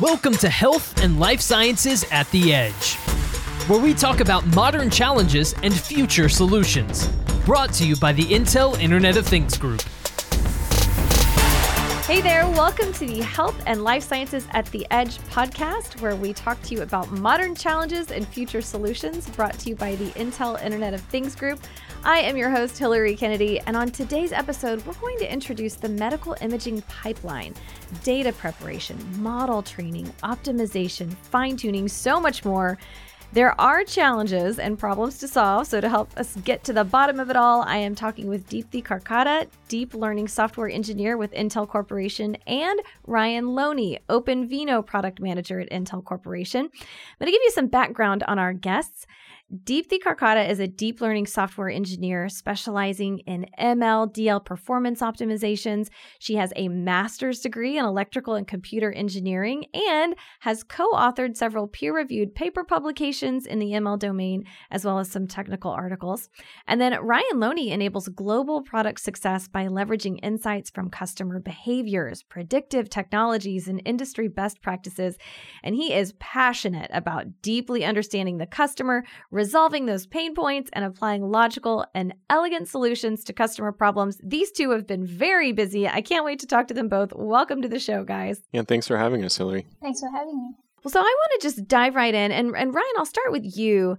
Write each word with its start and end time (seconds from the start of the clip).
Welcome 0.00 0.32
to 0.38 0.48
Health 0.48 1.00
and 1.04 1.20
Life 1.20 1.40
Sciences 1.40 2.04
at 2.10 2.28
the 2.32 2.52
Edge, 2.52 2.96
where 3.68 3.78
we 3.78 3.94
talk 3.94 4.18
about 4.18 4.44
modern 4.48 4.90
challenges 4.90 5.54
and 5.62 5.72
future 5.72 6.28
solutions. 6.28 7.06
Brought 7.46 7.72
to 7.74 7.86
you 7.86 7.94
by 7.94 8.12
the 8.12 8.24
Intel 8.24 8.76
Internet 8.80 9.16
of 9.16 9.24
Things 9.24 9.56
Group. 9.56 9.82
Hey 12.06 12.20
there, 12.20 12.44
welcome 12.48 12.92
to 12.94 13.06
the 13.06 13.22
Health 13.22 13.62
and 13.68 13.84
Life 13.84 14.02
Sciences 14.02 14.48
at 14.50 14.66
the 14.72 14.84
Edge 14.90 15.18
podcast, 15.30 16.00
where 16.00 16.16
we 16.16 16.32
talk 16.32 16.60
to 16.62 16.74
you 16.74 16.82
about 16.82 17.12
modern 17.12 17.54
challenges 17.54 18.10
and 18.10 18.26
future 18.26 18.62
solutions, 18.62 19.30
brought 19.30 19.56
to 19.60 19.68
you 19.68 19.76
by 19.76 19.94
the 19.94 20.10
Intel 20.10 20.60
Internet 20.60 20.94
of 20.94 21.02
Things 21.02 21.36
Group. 21.36 21.60
I 22.06 22.18
am 22.18 22.36
your 22.36 22.50
host, 22.50 22.76
Hillary 22.76 23.16
Kennedy, 23.16 23.60
and 23.60 23.74
on 23.74 23.90
today's 23.90 24.30
episode, 24.30 24.84
we're 24.84 24.92
going 24.92 25.16
to 25.20 25.32
introduce 25.32 25.76
the 25.76 25.88
medical 25.88 26.36
imaging 26.42 26.82
pipeline, 26.82 27.54
data 28.02 28.30
preparation, 28.34 28.98
model 29.22 29.62
training, 29.62 30.12
optimization, 30.22 31.14
fine 31.14 31.56
tuning, 31.56 31.88
so 31.88 32.20
much 32.20 32.44
more. 32.44 32.76
There 33.32 33.58
are 33.58 33.84
challenges 33.84 34.58
and 34.58 34.78
problems 34.78 35.16
to 35.20 35.28
solve. 35.28 35.66
So, 35.66 35.80
to 35.80 35.88
help 35.88 36.14
us 36.18 36.36
get 36.44 36.62
to 36.64 36.74
the 36.74 36.84
bottom 36.84 37.18
of 37.18 37.30
it 37.30 37.36
all, 37.36 37.62
I 37.62 37.78
am 37.78 37.94
talking 37.94 38.28
with 38.28 38.50
Deepthi 38.50 38.84
Karkada, 38.84 39.48
deep 39.68 39.94
learning 39.94 40.28
software 40.28 40.68
engineer 40.68 41.16
with 41.16 41.32
Intel 41.32 41.66
Corporation, 41.66 42.36
and 42.46 42.82
Ryan 43.06 43.54
Loney, 43.54 43.98
OpenVINO 44.10 44.84
product 44.84 45.20
manager 45.20 45.58
at 45.58 45.70
Intel 45.70 46.04
Corporation. 46.04 46.66
I'm 46.66 47.18
going 47.18 47.32
to 47.32 47.32
give 47.32 47.42
you 47.42 47.50
some 47.50 47.68
background 47.68 48.24
on 48.24 48.38
our 48.38 48.52
guests. 48.52 49.06
Deepthi 49.54 49.98
Karkada 50.04 50.48
is 50.48 50.58
a 50.58 50.66
deep 50.66 51.00
learning 51.00 51.26
software 51.26 51.68
engineer 51.68 52.28
specializing 52.28 53.20
in 53.20 53.46
ML 53.60 54.12
DL 54.12 54.44
performance 54.44 55.00
optimizations. 55.00 55.90
She 56.18 56.34
has 56.34 56.52
a 56.56 56.66
master's 56.66 57.38
degree 57.38 57.78
in 57.78 57.84
electrical 57.84 58.34
and 58.34 58.48
computer 58.48 58.90
engineering 58.90 59.66
and 59.72 60.16
has 60.40 60.64
co 60.64 60.90
authored 60.92 61.36
several 61.36 61.68
peer 61.68 61.94
reviewed 61.94 62.34
paper 62.34 62.64
publications 62.64 63.46
in 63.46 63.60
the 63.60 63.72
ML 63.72 63.96
domain, 63.96 64.44
as 64.72 64.84
well 64.84 64.98
as 64.98 65.08
some 65.08 65.28
technical 65.28 65.70
articles. 65.70 66.30
And 66.66 66.80
then 66.80 67.00
Ryan 67.00 67.38
Loney 67.38 67.70
enables 67.70 68.08
global 68.08 68.62
product 68.62 69.00
success 69.00 69.46
by 69.46 69.66
leveraging 69.66 70.18
insights 70.24 70.70
from 70.70 70.90
customer 70.90 71.38
behaviors, 71.38 72.24
predictive 72.24 72.90
technologies, 72.90 73.68
and 73.68 73.80
industry 73.84 74.26
best 74.26 74.62
practices. 74.62 75.16
And 75.62 75.76
he 75.76 75.94
is 75.94 76.14
passionate 76.14 76.90
about 76.92 77.40
deeply 77.40 77.84
understanding 77.84 78.38
the 78.38 78.46
customer 78.46 79.04
resolving 79.44 79.84
those 79.84 80.06
pain 80.06 80.34
points 80.34 80.70
and 80.72 80.86
applying 80.86 81.22
logical 81.22 81.84
and 81.94 82.14
elegant 82.30 82.66
solutions 82.66 83.22
to 83.22 83.30
customer 83.30 83.72
problems. 83.72 84.18
These 84.24 84.50
two 84.50 84.70
have 84.70 84.86
been 84.86 85.06
very 85.06 85.52
busy. 85.52 85.86
I 85.86 86.00
can't 86.00 86.24
wait 86.24 86.38
to 86.38 86.46
talk 86.46 86.66
to 86.68 86.74
them 86.74 86.88
both. 86.88 87.12
Welcome 87.14 87.60
to 87.60 87.68
the 87.68 87.78
show, 87.78 88.04
guys. 88.04 88.40
Yeah, 88.52 88.62
thanks 88.62 88.88
for 88.88 88.96
having 88.96 89.22
us, 89.22 89.36
Hillary. 89.36 89.66
Thanks 89.82 90.00
for 90.00 90.08
having 90.10 90.34
me. 90.34 90.54
Well, 90.82 90.92
so 90.92 90.98
I 90.98 91.02
want 91.02 91.40
to 91.42 91.46
just 91.46 91.68
dive 91.68 91.94
right 91.94 92.14
in. 92.14 92.32
And, 92.32 92.56
and 92.56 92.74
Ryan, 92.74 92.86
I'll 92.96 93.04
start 93.04 93.32
with 93.32 93.44
you. 93.54 93.98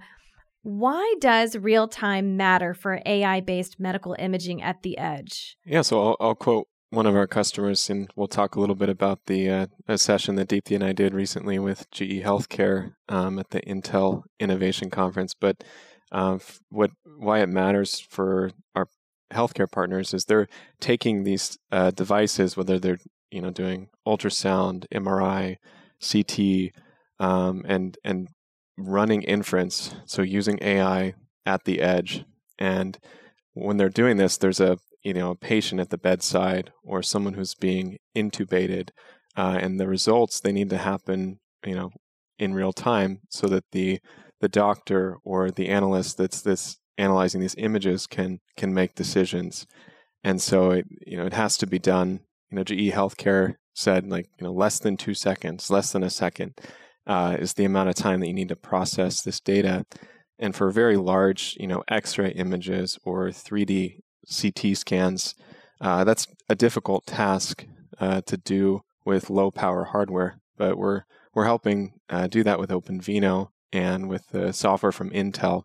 Why 0.63 1.13
does 1.19 1.55
real 1.55 1.87
time 1.87 2.37
matter 2.37 2.73
for 2.73 2.99
AI 3.05 3.41
based 3.41 3.79
medical 3.79 4.15
imaging 4.17 4.63
at 4.63 4.81
the 4.81 4.97
edge? 4.97 5.57
Yeah, 5.63 5.83
so 5.83 6.01
I'll, 6.01 6.17
I'll 6.19 6.35
quote 6.35 6.67
one 6.89 7.05
of 7.05 7.15
our 7.15 7.27
customers, 7.27 7.89
and 7.89 8.09
we'll 8.15 8.27
talk 8.27 8.55
a 8.55 8.59
little 8.59 8.75
bit 8.75 8.89
about 8.89 9.19
the 9.25 9.49
uh, 9.49 9.65
a 9.87 9.97
session 9.97 10.35
that 10.35 10.47
Deepthi 10.47 10.75
and 10.75 10.83
I 10.83 10.93
did 10.93 11.13
recently 11.13 11.59
with 11.59 11.89
GE 11.91 12.21
Healthcare 12.23 12.93
um, 13.09 13.39
at 13.39 13.49
the 13.49 13.61
Intel 13.61 14.23
Innovation 14.39 14.89
Conference. 14.89 15.33
But 15.33 15.63
uh, 16.11 16.39
what 16.69 16.91
why 17.17 17.39
it 17.39 17.49
matters 17.49 17.99
for 17.99 18.51
our 18.75 18.87
healthcare 19.33 19.69
partners 19.69 20.13
is 20.13 20.25
they're 20.25 20.47
taking 20.79 21.23
these 21.23 21.57
uh, 21.71 21.91
devices, 21.91 22.55
whether 22.55 22.79
they're 22.79 22.99
you 23.31 23.41
know 23.41 23.51
doing 23.51 23.89
ultrasound, 24.07 24.85
MRI, 24.93 25.57
CT, 25.99 26.71
um, 27.19 27.63
and 27.67 27.97
and 28.03 28.29
running 28.77 29.23
inference, 29.23 29.95
so 30.05 30.21
using 30.21 30.59
AI 30.61 31.13
at 31.45 31.63
the 31.65 31.81
edge. 31.81 32.25
And 32.57 32.97
when 33.53 33.77
they're 33.77 33.89
doing 33.89 34.17
this, 34.17 34.37
there's 34.37 34.59
a 34.59 34.77
you 35.05 35.13
know 35.13 35.31
a 35.31 35.35
patient 35.35 35.79
at 35.79 35.89
the 35.89 35.97
bedside 35.97 36.71
or 36.83 37.01
someone 37.01 37.35
who's 37.35 37.55
being 37.55 37.97
intubated, 38.15 38.89
uh, 39.37 39.57
and 39.61 39.79
the 39.79 39.87
results 39.87 40.39
they 40.39 40.51
need 40.51 40.69
to 40.69 40.77
happen 40.77 41.39
you 41.65 41.75
know 41.75 41.91
in 42.37 42.53
real 42.53 42.73
time 42.73 43.21
so 43.29 43.47
that 43.47 43.63
the 43.71 43.99
the 44.41 44.49
doctor 44.49 45.17
or 45.23 45.49
the 45.51 45.69
analyst 45.69 46.17
that's 46.17 46.41
this 46.41 46.77
analyzing 46.97 47.41
these 47.41 47.55
images 47.57 48.07
can 48.07 48.39
can 48.57 48.73
make 48.73 48.95
decisions, 48.95 49.65
and 50.23 50.41
so 50.41 50.71
it 50.71 50.85
you 51.05 51.17
know 51.17 51.25
it 51.25 51.33
has 51.33 51.57
to 51.57 51.67
be 51.67 51.79
done. 51.79 52.21
You 52.51 52.57
know, 52.57 52.63
GE 52.63 52.93
Healthcare 52.93 53.55
said 53.73 54.09
like 54.09 54.27
you 54.39 54.45
know 54.45 54.53
less 54.53 54.79
than 54.79 54.97
two 54.97 55.13
seconds, 55.13 55.69
less 55.69 55.91
than 55.91 56.03
a 56.03 56.09
second 56.09 56.55
uh, 57.07 57.37
is 57.39 57.53
the 57.53 57.65
amount 57.65 57.89
of 57.89 57.95
time 57.95 58.19
that 58.19 58.27
you 58.27 58.33
need 58.33 58.49
to 58.49 58.55
process 58.55 59.21
this 59.21 59.39
data. 59.39 59.85
And 60.39 60.55
for 60.55 60.69
very 60.69 60.97
large, 60.97 61.55
you 61.59 61.67
know, 61.67 61.83
X-ray 61.87 62.31
images 62.31 62.99
or 63.03 63.27
3D 63.29 63.99
CT 64.29 64.77
scans. 64.77 65.35
Uh, 65.81 66.03
that's 66.03 66.27
a 66.49 66.55
difficult 66.55 67.05
task 67.05 67.65
uh, 67.99 68.21
to 68.21 68.37
do 68.37 68.81
with 69.05 69.29
low 69.29 69.51
power 69.51 69.85
hardware, 69.85 70.39
but 70.57 70.77
we're 70.77 71.03
we're 71.33 71.45
helping 71.45 71.93
uh, 72.09 72.27
do 72.27 72.43
that 72.43 72.59
with 72.59 72.69
OpenVINO 72.69 73.49
and 73.73 74.07
with 74.07 74.29
the 74.29 74.53
software 74.53 74.91
from 74.91 75.09
Intel, 75.09 75.63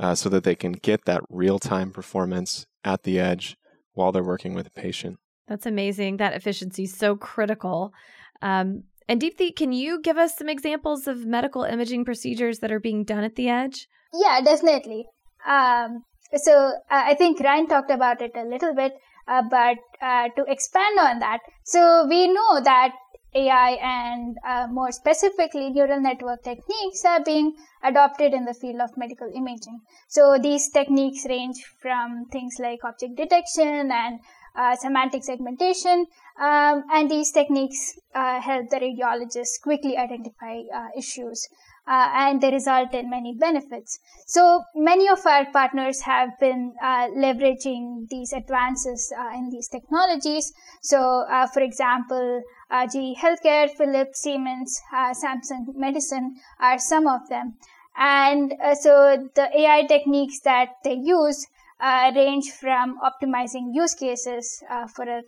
uh, 0.00 0.14
so 0.14 0.28
that 0.30 0.44
they 0.44 0.54
can 0.54 0.72
get 0.72 1.04
that 1.04 1.22
real 1.28 1.58
time 1.58 1.90
performance 1.90 2.66
at 2.84 3.02
the 3.02 3.18
edge 3.20 3.56
while 3.92 4.12
they're 4.12 4.24
working 4.24 4.54
with 4.54 4.66
a 4.66 4.70
patient. 4.70 5.18
That's 5.46 5.66
amazing. 5.66 6.16
That 6.16 6.34
efficiency 6.34 6.84
is 6.84 6.96
so 6.96 7.16
critical. 7.16 7.92
Um, 8.40 8.84
and 9.08 9.20
Deepthi, 9.20 9.54
can 9.54 9.72
you 9.72 10.00
give 10.00 10.16
us 10.16 10.36
some 10.36 10.48
examples 10.48 11.06
of 11.06 11.26
medical 11.26 11.62
imaging 11.62 12.04
procedures 12.04 12.60
that 12.60 12.72
are 12.72 12.80
being 12.80 13.04
done 13.04 13.24
at 13.24 13.36
the 13.36 13.48
edge? 13.48 13.86
Yeah, 14.14 14.40
definitely. 14.40 15.06
Um, 15.46 16.04
so 16.36 16.52
uh, 16.90 17.02
I 17.10 17.14
think 17.14 17.40
Ryan 17.40 17.66
talked 17.66 17.90
about 17.90 18.22
it 18.22 18.32
a 18.36 18.44
little 18.44 18.74
bit, 18.74 18.94
uh, 19.28 19.42
but 19.50 19.78
uh, 20.00 20.28
to 20.36 20.44
expand 20.48 20.98
on 20.98 21.18
that, 21.20 21.40
so 21.64 22.06
we 22.08 22.28
know 22.28 22.60
that 22.62 22.92
AI 23.34 23.70
and 23.82 24.36
uh, 24.46 24.68
more 24.70 24.92
specifically 24.92 25.70
neural 25.70 26.00
network 26.00 26.42
techniques 26.44 27.04
are 27.04 27.22
being 27.22 27.54
adopted 27.82 28.32
in 28.32 28.44
the 28.44 28.54
field 28.54 28.80
of 28.80 28.96
medical 28.96 29.28
imaging. 29.34 29.80
So 30.08 30.38
these 30.40 30.70
techniques 30.70 31.26
range 31.28 31.56
from 31.80 32.26
things 32.30 32.56
like 32.60 32.84
object 32.84 33.16
detection 33.16 33.90
and 33.90 34.20
uh, 34.56 34.76
semantic 34.76 35.24
segmentation, 35.24 36.06
um, 36.40 36.84
and 36.92 37.10
these 37.10 37.32
techniques 37.32 37.94
uh, 38.14 38.40
help 38.40 38.70
the 38.70 38.76
radiologists 38.76 39.60
quickly 39.60 39.96
identify 39.96 40.60
issues 40.96 41.48
uh, 41.86 42.08
and 42.14 42.40
they 42.40 42.50
result 42.50 42.94
in 42.94 43.10
many 43.10 43.34
benefits. 43.34 43.98
So 44.26 44.64
many 44.74 45.08
of 45.08 45.24
our 45.26 45.44
partners 45.52 46.00
have 46.02 46.30
been 46.40 46.74
uh, 46.82 47.08
leveraging 47.08 48.08
these 48.08 48.32
advances 48.32 49.12
uh, 49.18 49.36
in 49.36 49.50
these 49.50 49.68
technologies. 49.68 50.52
So, 50.80 51.26
uh, 51.30 51.46
for 51.46 51.60
example, 51.60 52.42
uh, 52.70 52.86
GE 52.86 53.18
Healthcare, 53.18 53.70
Philips, 53.70 54.22
Siemens, 54.22 54.80
uh, 54.92 55.12
Samsung 55.12 55.74
Medison 55.76 56.30
are 56.58 56.78
some 56.78 57.06
of 57.06 57.28
them. 57.28 57.54
And 57.96 58.54
so 58.80 59.28
the 59.36 59.48
AI 59.56 59.86
techniques 59.86 60.40
that 60.40 60.70
they 60.82 60.94
use 60.94 61.46
range 61.80 62.50
from 62.50 62.98
optimizing 62.98 63.72
use 63.72 63.94
cases 63.94 64.64
for 64.96 65.22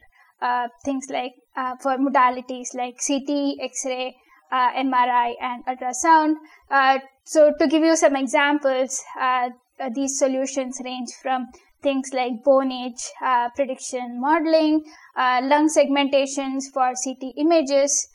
things 0.85 1.07
like 1.09 1.35
for 1.81 1.97
modalities 1.97 2.75
like 2.75 2.97
CT, 3.07 3.59
X-ray, 3.63 4.17
uh, 4.51 4.73
MRI, 4.73 5.35
and 5.41 5.65
ultrasound. 5.67 6.35
Uh, 6.71 6.99
so, 7.25 7.53
to 7.59 7.67
give 7.67 7.83
you 7.83 7.97
some 7.97 8.17
examples, 8.17 9.03
uh, 9.21 9.51
uh 9.81 9.91
these 9.95 10.19
solutions 10.19 10.81
range 10.85 11.11
from 11.23 11.49
things 11.83 12.11
like 12.13 12.43
bone 12.45 12.73
age 12.73 13.03
uh, 13.25 13.49
prediction 13.55 14.21
modeling, 14.21 14.85
lung 15.17 15.69
segmentations 15.69 16.65
for 16.73 16.93
CT 17.05 17.35
images. 17.37 18.09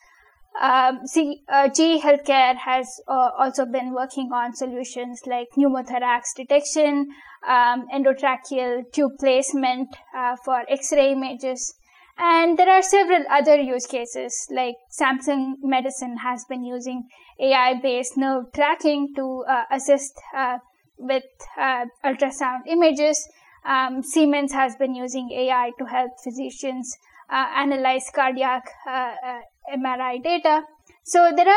Um, 0.59 1.05
see, 1.05 1.43
GE 1.47 2.01
Healthcare 2.01 2.57
has 2.57 3.01
also 3.07 3.65
been 3.65 3.93
working 3.93 4.31
on 4.33 4.53
solutions 4.53 5.21
like 5.25 5.47
pneumothorax 5.57 6.35
detection, 6.35 7.07
um, 7.47 7.87
endotracheal 7.93 8.91
tube 8.91 9.17
placement 9.17 9.95
for 10.43 10.63
X-ray 10.67 11.13
images, 11.13 11.75
and 12.17 12.57
there 12.57 12.69
are 12.69 12.81
several 12.81 13.23
other 13.29 13.59
use 13.59 13.85
cases, 13.85 14.47
like 14.51 14.75
Samsung 14.91 15.55
Medison 15.63 16.17
has 16.23 16.45
been 16.45 16.63
using 16.63 17.07
AI 17.39 17.75
based 17.81 18.17
nerve 18.17 18.45
tracking 18.53 19.13
to 19.15 19.43
uh, 19.49 19.63
assist 19.71 20.13
uh, 20.35 20.57
with 20.97 21.23
uh, 21.59 21.85
ultrasound 22.05 22.61
images. 22.67 23.27
Um, 23.65 24.01
Siemens 24.03 24.53
has 24.53 24.75
been 24.75 24.95
using 24.95 25.31
AI 25.31 25.71
to 25.77 25.85
help 25.85 26.11
physicians 26.23 26.97
uh, 27.29 27.47
analyze 27.55 28.09
cardiac 28.13 28.69
uh, 28.85 29.13
uh, 29.25 29.39
MRI 29.73 30.21
data. 30.21 30.63
So 31.03 31.31
there 31.35 31.47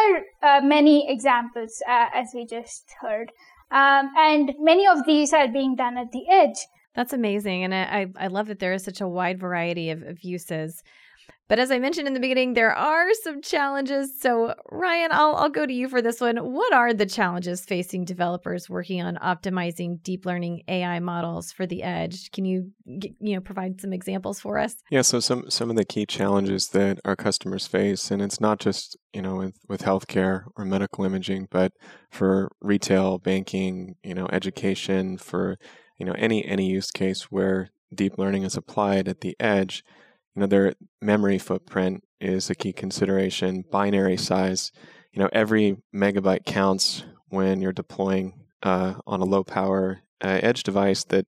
are 0.42 0.62
many 0.62 1.10
examples, 1.10 1.82
as 1.86 2.28
we 2.34 2.46
just 2.46 2.84
heard. 3.00 3.30
Um, 3.70 4.10
and 4.16 4.54
many 4.58 4.86
of 4.86 5.04
these 5.04 5.32
are 5.32 5.48
being 5.48 5.74
done 5.74 5.98
at 5.98 6.12
the 6.12 6.28
edge. 6.30 6.66
That's 6.94 7.12
amazing. 7.12 7.64
And 7.64 7.74
I, 7.74 8.06
I 8.16 8.28
love 8.28 8.46
that 8.48 8.58
there 8.60 8.72
is 8.72 8.84
such 8.84 9.00
a 9.00 9.08
wide 9.08 9.38
variety 9.38 9.90
of, 9.90 10.02
of 10.02 10.22
uses. 10.22 10.82
But 11.46 11.58
as 11.58 11.70
I 11.70 11.78
mentioned 11.78 12.08
in 12.08 12.14
the 12.14 12.20
beginning, 12.20 12.54
there 12.54 12.74
are 12.74 13.12
some 13.22 13.42
challenges. 13.42 14.18
So, 14.18 14.54
Ryan, 14.70 15.10
I'll, 15.12 15.34
I'll 15.36 15.50
go 15.50 15.66
to 15.66 15.72
you 15.72 15.90
for 15.90 16.00
this 16.00 16.18
one. 16.18 16.36
What 16.38 16.72
are 16.72 16.94
the 16.94 17.04
challenges 17.04 17.66
facing 17.66 18.06
developers 18.06 18.70
working 18.70 19.02
on 19.02 19.16
optimizing 19.16 20.02
deep 20.02 20.24
learning 20.24 20.62
AI 20.68 21.00
models 21.00 21.52
for 21.52 21.66
the 21.66 21.82
edge? 21.82 22.30
Can 22.30 22.46
you 22.46 22.72
you 22.86 23.34
know 23.34 23.40
provide 23.40 23.78
some 23.78 23.92
examples 23.92 24.40
for 24.40 24.58
us? 24.58 24.76
Yeah, 24.90 25.02
so 25.02 25.20
some 25.20 25.50
some 25.50 25.68
of 25.68 25.76
the 25.76 25.84
key 25.84 26.06
challenges 26.06 26.68
that 26.68 26.98
our 27.04 27.16
customers 27.16 27.66
face, 27.66 28.10
and 28.10 28.22
it's 28.22 28.40
not 28.40 28.58
just 28.58 28.96
you 29.12 29.20
know 29.20 29.36
with, 29.36 29.58
with 29.68 29.82
healthcare 29.82 30.44
or 30.56 30.64
medical 30.64 31.04
imaging, 31.04 31.48
but 31.50 31.72
for 32.10 32.50
retail, 32.62 33.18
banking, 33.18 33.96
you 34.02 34.14
know, 34.14 34.28
education, 34.32 35.18
for 35.18 35.58
you 35.96 36.06
know 36.06 36.14
any 36.16 36.44
any 36.44 36.66
use 36.66 36.90
case 36.90 37.24
where 37.24 37.70
deep 37.94 38.18
learning 38.18 38.42
is 38.42 38.56
applied 38.56 39.08
at 39.08 39.20
the 39.20 39.36
edge 39.38 39.84
you 40.34 40.40
know 40.40 40.46
their 40.46 40.74
memory 41.00 41.38
footprint 41.38 42.02
is 42.20 42.48
a 42.48 42.54
key 42.54 42.72
consideration. 42.72 43.64
Binary 43.70 44.16
size 44.16 44.72
you 45.12 45.22
know 45.22 45.28
every 45.32 45.76
megabyte 45.94 46.44
counts 46.44 47.04
when 47.28 47.60
you're 47.60 47.72
deploying 47.72 48.34
uh, 48.62 48.94
on 49.06 49.20
a 49.20 49.24
low 49.24 49.44
power 49.44 50.00
uh, 50.22 50.40
edge 50.42 50.62
device 50.62 51.04
that 51.04 51.26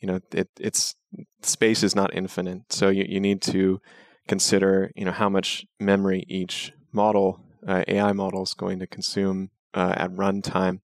you 0.00 0.06
know 0.06 0.20
it, 0.32 0.48
it's 0.58 0.94
space 1.42 1.82
is 1.82 1.94
not 1.94 2.14
infinite. 2.14 2.62
So 2.70 2.88
you, 2.88 3.04
you 3.08 3.20
need 3.20 3.42
to 3.42 3.80
consider 4.28 4.90
you 4.94 5.04
know 5.04 5.12
how 5.12 5.28
much 5.28 5.66
memory 5.80 6.24
each 6.28 6.72
model 6.92 7.40
uh, 7.66 7.82
ai 7.88 8.12
model 8.12 8.42
is 8.42 8.54
going 8.54 8.78
to 8.78 8.86
consume 8.86 9.50
uh, 9.74 9.94
at 9.96 10.10
runtime 10.12 10.80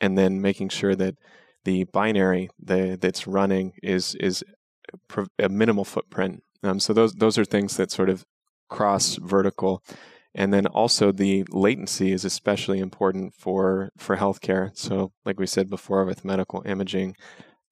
and 0.00 0.18
then 0.18 0.40
making 0.40 0.68
sure 0.68 0.94
that 0.94 1.14
the 1.64 1.84
binary 1.84 2.50
the, 2.62 2.98
that's 3.00 3.26
running 3.26 3.72
is 3.82 4.14
is 4.16 4.44
a 5.38 5.48
minimal 5.48 5.84
footprint 5.84 6.42
um, 6.64 6.80
so 6.80 6.92
those 6.92 7.12
those 7.12 7.38
are 7.38 7.44
things 7.44 7.76
that 7.76 7.90
sort 7.90 8.08
of 8.08 8.24
cross 8.70 9.16
vertical, 9.16 9.82
and 10.34 10.52
then 10.52 10.66
also 10.66 11.12
the 11.12 11.44
latency 11.50 12.10
is 12.12 12.24
especially 12.24 12.80
important 12.80 13.34
for 13.34 13.90
for 13.98 14.16
healthcare. 14.16 14.70
So 14.76 15.12
like 15.24 15.38
we 15.38 15.46
said 15.46 15.68
before 15.68 16.04
with 16.04 16.24
medical 16.24 16.62
imaging, 16.66 17.16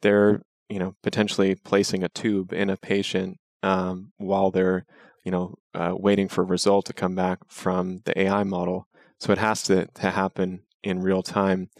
they're 0.03 0.43
you 0.69 0.79
know 0.79 0.95
potentially 1.03 1.55
placing 1.55 2.05
a 2.05 2.09
tube 2.09 2.53
in 2.53 2.71
a 2.71 2.77
patient 2.77 3.39
um, 3.63 4.13
while 4.19 4.51
they're 4.51 4.85
you 5.25 5.33
know 5.33 5.55
uh, 5.75 5.95
waiting 5.97 6.29
for 6.29 6.43
a 6.43 6.47
result 6.47 6.87
to 6.87 6.93
come 6.93 7.15
back 7.15 7.39
from 7.49 8.01
the 8.05 8.19
AI 8.21 8.45
model. 8.45 8.87
So 9.19 9.33
it 9.33 9.39
has 9.39 9.63
to 9.65 9.87
to 9.87 10.11
happen 10.11 10.65
in 10.83 11.01
real 11.01 11.23
time, 11.23 11.71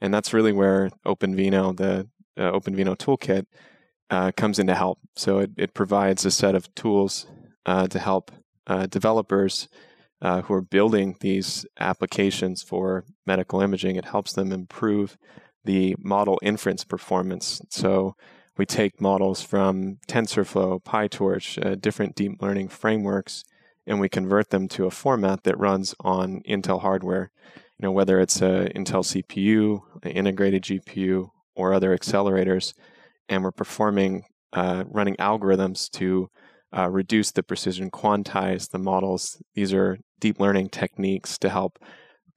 and 0.00 0.12
that's 0.12 0.32
really 0.32 0.52
where 0.52 0.90
OpenVINO, 1.06 1.76
the 1.76 2.08
uh, 2.36 2.52
OpenVINO 2.52 2.96
toolkit, 2.96 3.46
uh, 4.10 4.32
comes 4.36 4.58
in 4.58 4.66
to 4.66 4.74
help. 4.74 4.98
So 5.16 5.38
it, 5.38 5.50
it 5.56 5.74
provides 5.74 6.24
a 6.24 6.30
set 6.30 6.54
of 6.54 6.74
tools 6.74 7.26
uh, 7.66 7.86
to 7.88 7.98
help 7.98 8.30
uh, 8.66 8.86
developers 8.86 9.68
uh, 10.20 10.42
who 10.42 10.54
are 10.54 10.62
building 10.62 11.16
these 11.20 11.66
applications 11.78 12.62
for 12.62 13.04
medical 13.26 13.60
imaging. 13.60 13.96
It 13.96 14.06
helps 14.06 14.32
them 14.32 14.52
improve 14.52 15.16
the 15.64 15.94
model 15.98 16.38
inference 16.42 16.84
performance. 16.84 17.60
So 17.70 18.14
we 18.56 18.66
take 18.66 19.00
models 19.00 19.42
from 19.42 19.98
TensorFlow, 20.08 20.82
PyTorch, 20.82 21.64
uh, 21.64 21.74
different 21.76 22.16
deep 22.16 22.42
learning 22.42 22.68
frameworks, 22.68 23.44
and 23.86 24.00
we 24.00 24.08
convert 24.08 24.50
them 24.50 24.66
to 24.68 24.86
a 24.86 24.90
format 24.90 25.44
that 25.44 25.58
runs 25.58 25.94
on 26.00 26.42
Intel 26.48 26.80
hardware. 26.80 27.30
You 27.78 27.86
know, 27.86 27.92
whether 27.92 28.20
it's 28.20 28.42
a 28.42 28.70
Intel 28.74 29.04
CPU, 29.04 29.80
an 30.02 30.10
integrated 30.10 30.62
GPU, 30.62 31.30
or 31.54 31.72
other 31.72 31.96
accelerators 31.96 32.72
and 33.28 33.44
we're 33.44 33.52
performing 33.52 34.24
uh, 34.52 34.84
running 34.88 35.16
algorithms 35.16 35.90
to 35.90 36.30
uh, 36.76 36.88
reduce 36.88 37.30
the 37.30 37.42
precision, 37.42 37.90
quantize 37.90 38.70
the 38.70 38.78
models. 38.78 39.42
These 39.54 39.72
are 39.72 39.98
deep 40.20 40.40
learning 40.40 40.70
techniques 40.70 41.38
to 41.38 41.48
help 41.48 41.78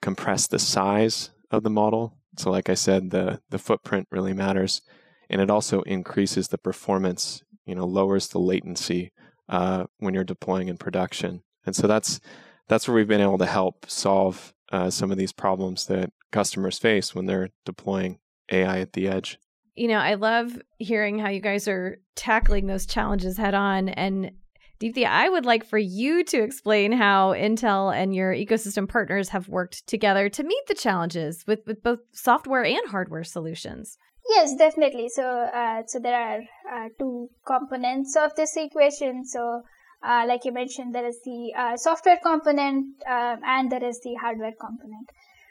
compress 0.02 0.48
the 0.48 0.60
size 0.60 1.32
of 1.52 1.64
the 1.64 1.70
model. 1.70 2.18
So, 2.38 2.50
like 2.50 2.70
I 2.70 2.74
said, 2.76 3.12
the 3.12 3.42
the 3.50 3.60
footprint 3.60 4.08
really 4.12 4.34
matters, 4.34 4.82
and 5.30 5.42
it 5.42 5.50
also 5.50 5.82
increases 5.82 6.48
the 6.48 6.58
performance. 6.58 7.44
You 7.66 7.76
know, 7.76 7.86
lowers 7.86 8.28
the 8.28 8.40
latency 8.40 9.12
uh, 9.48 9.86
when 10.00 10.14
you're 10.14 10.24
deploying 10.24 10.68
in 10.68 10.78
production. 10.78 11.44
And 11.66 11.76
so 11.76 11.88
that's 11.88 12.20
that's 12.68 12.88
where 12.88 12.96
we've 12.96 13.08
been 13.08 13.22
able 13.22 13.38
to 13.38 13.46
help 13.46 13.90
solve 13.90 14.54
uh, 14.72 14.90
some 14.90 15.12
of 15.12 15.18
these 15.18 15.34
problems 15.34 15.86
that 15.88 16.12
customers 16.32 16.80
face 16.80 17.14
when 17.14 17.26
they're 17.26 17.50
deploying 17.66 18.20
AI 18.52 18.80
at 18.80 18.94
the 18.94 19.08
edge 19.08 19.38
you 19.76 19.88
know, 19.88 19.98
I 19.98 20.16
love 20.16 20.62
hearing 20.78 21.20
how 21.20 21.30
you 21.30 21.40
guys 21.40 21.68
are 21.68 22.00
tackling 22.16 22.68
those 22.68 22.86
challenges 22.86 23.38
head 23.38 23.54
on. 23.54 23.90
And 23.90 24.32
Deepthi, 24.80 25.06
I 25.06 25.30
would 25.30 25.46
like 25.46 25.64
for 25.66 25.78
you 25.78 26.24
to 26.26 26.42
explain 26.42 26.92
how 26.92 27.34
Intel 27.34 27.96
and 27.96 28.16
your 28.16 28.34
ecosystem 28.34 28.88
partners 28.88 29.30
have 29.30 29.48
worked 29.48 29.88
together 29.88 30.28
to 30.30 30.44
meet 30.44 30.68
the 30.68 30.76
challenges 30.76 31.46
with, 31.48 31.60
with 31.66 31.84
both 31.84 32.00
software 32.12 32.66
and 32.66 32.90
hardware 32.90 33.24
solutions. 33.24 33.98
Yes, 34.30 34.56
definitely. 34.56 35.10
So, 35.10 35.24
uh, 35.24 35.84
so 35.88 36.00
there 36.00 36.16
are 36.16 36.40
uh, 36.72 36.90
two 37.00 37.30
components 37.46 38.16
of 38.16 38.36
this 38.36 38.56
equation. 38.58 39.26
So, 39.26 39.62
uh, 40.04 40.26
like 40.28 40.46
you 40.46 40.52
mentioned, 40.52 40.96
there 40.96 41.06
is 41.06 41.20
the 41.24 41.54
uh, 41.58 41.78
software 41.78 42.20
component 42.24 42.96
um, 43.08 43.40
and 43.44 43.72
there 43.72 43.84
is 43.84 44.00
the 44.02 44.16
hardware 44.16 44.54
component. 44.60 45.10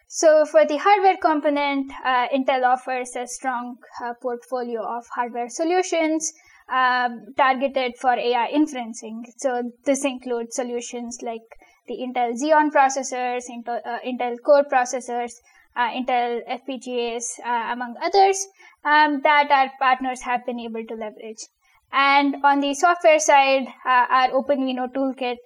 So 0.08 0.44
for 0.44 0.67
the 0.67 0.76
hardware 0.76 1.17
component, 1.17 1.93
uh, 2.05 2.26
Intel 2.35 2.64
offers 2.64 3.14
a 3.14 3.29
strong 3.29 3.76
uh, 4.02 4.14
portfolio 4.20 4.82
of 4.82 5.06
hardware 5.14 5.49
solutions 5.49 6.32
um, 6.69 7.26
targeted 7.37 7.97
for 7.97 8.14
AI 8.14 8.50
inferencing. 8.52 9.23
So 9.37 9.70
this 9.85 10.05
includes 10.05 10.56
solutions 10.56 11.19
like 11.23 11.47
the 11.87 11.99
Intel 11.99 12.35
Xeon 12.41 12.70
processors, 12.70 13.44
Intel, 13.49 13.81
uh, 13.87 13.99
Intel 14.05 14.37
Core 14.44 14.64
processors, 14.64 15.32
uh, 15.76 15.91
Intel 15.91 16.41
FPGAs, 16.49 17.38
uh, 17.44 17.73
among 17.73 17.94
others, 18.02 18.47
um, 18.85 19.20
that 19.23 19.50
our 19.50 19.70
partners 19.79 20.23
have 20.23 20.44
been 20.44 20.58
able 20.58 20.85
to 20.87 20.94
leverage. 20.94 21.47
And 21.92 22.37
on 22.44 22.60
the 22.60 22.72
software 22.75 23.19
side, 23.19 23.66
uh, 23.84 24.06
our 24.10 24.28
OpenVINO 24.31 24.92
toolkit 24.94 25.38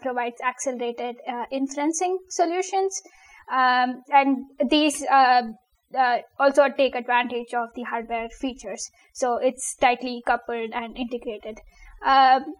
provides 0.00 0.40
accelerated 0.40 1.16
inferencing 1.52 2.18
solutions 2.28 3.02
um, 3.50 4.02
and 4.10 4.44
these 4.68 5.02
uh, 5.04 5.42
uh, 5.98 6.18
also 6.38 6.68
take 6.76 6.94
advantage 6.94 7.54
of 7.54 7.70
the 7.74 7.82
hardware 7.82 8.28
features. 8.28 8.90
So 9.12 9.36
it's 9.36 9.74
tightly 9.76 10.22
coupled 10.26 10.70
and 10.72 10.96
integrated. 10.96 11.58
Um, 12.04 12.54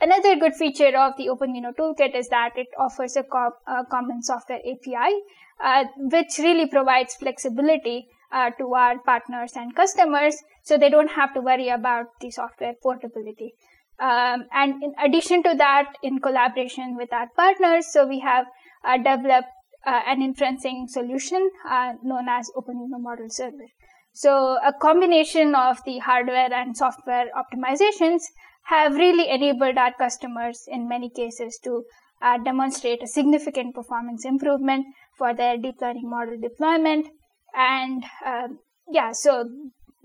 another 0.00 0.36
good 0.36 0.54
feature 0.54 0.96
of 0.96 1.16
the 1.16 1.28
OpenVINO 1.28 1.74
toolkit 1.78 2.14
is 2.14 2.28
that 2.28 2.52
it 2.56 2.68
offers 2.78 3.16
a, 3.16 3.24
co- 3.24 3.56
a 3.66 3.84
common 3.90 4.22
software 4.22 4.60
API, 4.60 5.20
uh, 5.62 5.84
which 5.96 6.38
really 6.38 6.68
provides 6.68 7.16
flexibility 7.16 8.06
uh, 8.32 8.50
to 8.58 8.74
our 8.74 8.98
partners 8.98 9.52
and 9.56 9.74
customers, 9.74 10.36
so 10.62 10.76
they 10.76 10.90
don't 10.90 11.10
have 11.10 11.34
to 11.34 11.40
worry 11.40 11.68
about 11.68 12.06
the 12.20 12.30
software 12.30 12.74
portability. 12.82 13.54
Um, 14.00 14.44
and 14.52 14.82
in 14.82 14.94
addition 15.02 15.42
to 15.42 15.54
that, 15.56 15.92
in 16.02 16.20
collaboration 16.20 16.96
with 16.96 17.12
our 17.12 17.28
partners, 17.34 17.86
so 17.92 18.06
we 18.06 18.20
have 18.20 18.46
uh, 18.84 18.96
developed 18.96 19.48
uh, 19.86 20.00
an 20.06 20.20
inferencing 20.20 20.88
solution 20.88 21.50
uh, 21.68 21.94
known 22.02 22.28
as 22.28 22.50
OpenVINO 22.56 23.00
Model 23.00 23.26
Server. 23.28 23.66
So 24.12 24.58
a 24.64 24.72
combination 24.72 25.54
of 25.54 25.78
the 25.84 25.98
hardware 25.98 26.52
and 26.52 26.76
software 26.76 27.26
optimizations 27.36 28.22
have 28.64 28.94
really 28.94 29.28
enabled 29.28 29.78
our 29.78 29.92
customers 29.94 30.64
in 30.68 30.88
many 30.88 31.08
cases 31.08 31.58
to 31.64 31.84
uh, 32.20 32.38
demonstrate 32.38 33.02
a 33.02 33.06
significant 33.06 33.74
performance 33.74 34.24
improvement 34.24 34.86
for 35.16 35.34
their 35.34 35.56
deep 35.56 35.76
learning 35.80 36.10
model 36.10 36.36
deployment. 36.40 37.08
And 37.54 38.04
um, 38.24 38.58
yeah, 38.90 39.12
so 39.12 39.44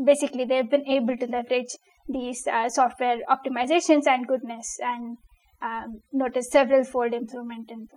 basically 0.04 0.46
they've 0.46 0.70
been 0.70 0.88
able 0.88 1.18
to 1.18 1.28
leverage 1.28 1.76
these 2.08 2.46
uh, 2.48 2.70
software 2.70 3.20
optimizations 3.30 4.08
and 4.08 4.28
goodness 4.28 4.78
and 4.82 5.18
um, 5.62 6.02
notice 6.12 6.50
several 6.50 6.84
fold 6.84 7.14
improvement 7.14 7.70
in 7.72 7.88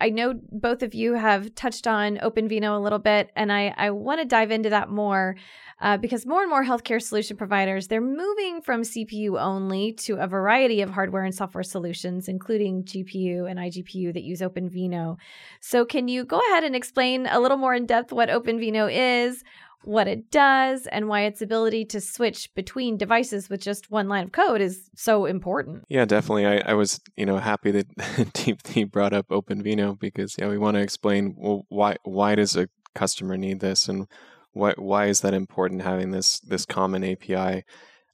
I 0.00 0.10
know 0.10 0.34
both 0.52 0.82
of 0.82 0.94
you 0.94 1.14
have 1.14 1.54
touched 1.54 1.86
on 1.86 2.18
OpenVINO 2.18 2.76
a 2.76 2.80
little 2.80 2.98
bit, 2.98 3.30
and 3.36 3.52
I, 3.52 3.74
I 3.76 3.90
want 3.90 4.20
to 4.20 4.26
dive 4.26 4.50
into 4.50 4.70
that 4.70 4.90
more 4.90 5.36
uh, 5.80 5.96
because 5.96 6.24
more 6.24 6.40
and 6.40 6.50
more 6.50 6.64
healthcare 6.64 7.02
solution 7.02 7.36
providers 7.36 7.88
they're 7.88 8.00
moving 8.00 8.62
from 8.62 8.82
CPU 8.82 9.40
only 9.40 9.92
to 9.92 10.14
a 10.16 10.26
variety 10.26 10.80
of 10.82 10.90
hardware 10.90 11.24
and 11.24 11.34
software 11.34 11.64
solutions, 11.64 12.28
including 12.28 12.84
GPU 12.84 13.50
and 13.50 13.58
iGPU 13.58 14.12
that 14.14 14.22
use 14.22 14.40
OpenVINO. 14.40 15.16
So, 15.60 15.84
can 15.84 16.08
you 16.08 16.24
go 16.24 16.40
ahead 16.50 16.64
and 16.64 16.76
explain 16.76 17.26
a 17.26 17.40
little 17.40 17.56
more 17.56 17.74
in 17.74 17.86
depth 17.86 18.12
what 18.12 18.28
OpenVINO 18.28 19.26
is? 19.26 19.42
What 19.86 20.08
it 20.08 20.30
does 20.30 20.86
and 20.86 21.08
why 21.08 21.22
its 21.22 21.42
ability 21.42 21.84
to 21.86 22.00
switch 22.00 22.52
between 22.54 22.96
devices 22.96 23.48
with 23.48 23.60
just 23.60 23.90
one 23.90 24.08
line 24.08 24.24
of 24.24 24.32
code 24.32 24.60
is 24.60 24.90
so 24.94 25.26
important. 25.26 25.84
Yeah, 25.88 26.04
definitely. 26.04 26.46
I, 26.46 26.58
I 26.58 26.74
was, 26.74 27.00
you 27.16 27.26
know, 27.26 27.38
happy 27.38 27.70
that 27.72 27.88
Deep 28.34 28.62
Deepthi 28.62 28.90
brought 28.90 29.12
up 29.12 29.28
OpenVINO 29.28 29.98
because 29.98 30.36
yeah, 30.38 30.48
we 30.48 30.58
want 30.58 30.76
to 30.76 30.82
explain 30.82 31.34
well 31.36 31.64
why 31.68 31.96
why 32.04 32.34
does 32.34 32.56
a 32.56 32.68
customer 32.94 33.36
need 33.36 33.60
this 33.60 33.88
and 33.88 34.06
why 34.52 34.74
why 34.76 35.06
is 35.06 35.20
that 35.20 35.34
important 35.34 35.82
having 35.82 36.10
this 36.10 36.40
this 36.40 36.64
common 36.64 37.04
API. 37.04 37.64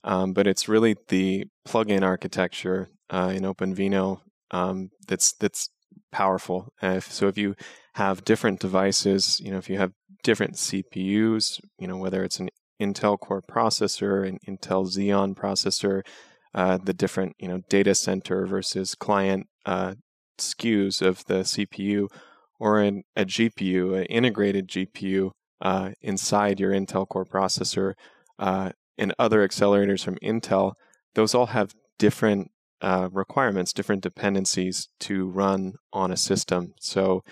Um, 0.03 0.33
but 0.33 0.47
it's 0.47 0.67
really 0.67 0.95
the 1.09 1.45
plugin 1.67 2.01
architecture 2.01 2.89
uh, 3.11 3.31
in 3.35 3.43
OpenVINO 3.43 4.21
um, 4.51 4.91
that's 5.07 5.33
that's 5.33 5.69
powerful. 6.11 6.69
Uh, 6.81 6.95
if, 6.97 7.11
so 7.11 7.27
if 7.27 7.37
you 7.37 7.55
have 7.95 8.23
different 8.23 8.59
devices, 8.59 9.39
you 9.39 9.51
know, 9.51 9.57
if 9.57 9.69
you 9.69 9.77
have 9.77 9.91
different 10.23 10.55
CPUs, 10.55 11.59
you 11.79 11.87
know, 11.87 11.97
whether 11.97 12.23
it's 12.23 12.39
an 12.39 12.49
Intel 12.81 13.19
Core 13.19 13.41
processor, 13.41 14.27
an 14.27 14.37
Intel 14.47 14.87
Xeon 14.87 15.35
processor, 15.35 16.01
uh, 16.53 16.77
the 16.83 16.93
different, 16.93 17.35
you 17.39 17.47
know, 17.47 17.61
data 17.69 17.95
center 17.95 18.45
versus 18.45 18.95
client 18.95 19.47
uh, 19.65 19.95
SKUs 20.37 21.01
of 21.01 21.23
the 21.25 21.39
CPU, 21.39 22.07
or 22.59 22.79
an, 22.79 23.03
a 23.15 23.25
GPU, 23.25 23.97
an 23.97 24.05
integrated 24.05 24.67
GPU 24.67 25.31
uh, 25.61 25.91
inside 26.01 26.59
your 26.59 26.71
Intel 26.71 27.07
Core 27.07 27.25
processor, 27.25 27.93
uh, 28.39 28.71
and 28.97 29.13
other 29.17 29.47
accelerators 29.47 30.03
from 30.03 30.17
Intel, 30.23 30.73
those 31.15 31.33
all 31.33 31.47
have 31.47 31.73
different 31.97 32.51
uh, 32.81 33.09
requirements, 33.11 33.73
different 33.73 34.01
dependencies 34.01 34.89
to 34.99 35.27
run 35.29 35.73
on 35.93 36.11
a 36.11 36.17
system. 36.17 36.73
So 36.79 37.23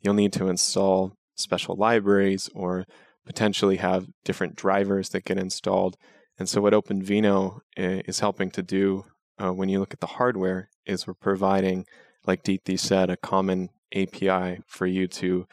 you'll 0.00 0.14
need 0.14 0.32
to 0.34 0.48
install 0.48 1.12
special 1.36 1.76
libraries 1.76 2.48
or 2.54 2.84
potentially 3.24 3.76
have 3.76 4.06
different 4.24 4.56
drivers 4.56 5.10
that 5.10 5.24
get 5.24 5.38
installed. 5.38 5.96
And 6.38 6.48
so, 6.48 6.60
what 6.60 6.74
OpenVINO 6.74 7.60
eh, 7.76 8.02
is 8.06 8.20
helping 8.20 8.50
to 8.52 8.62
do 8.62 9.04
uh, 9.38 9.52
when 9.52 9.68
you 9.68 9.80
look 9.80 9.92
at 9.94 10.00
the 10.00 10.06
hardware 10.06 10.70
is 10.84 11.06
we're 11.06 11.14
providing, 11.14 11.86
like 12.26 12.42
Deepthi 12.42 12.78
said, 12.78 13.10
a 13.10 13.16
common 13.16 13.70
API 13.94 14.60
for 14.66 14.86
you 14.86 15.06
to 15.08 15.46